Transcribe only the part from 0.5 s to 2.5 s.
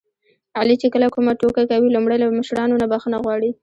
علي چې کله کومه ټوکه کوي لومړی له